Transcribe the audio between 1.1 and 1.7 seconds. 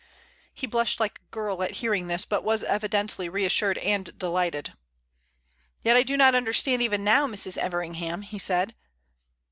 a girl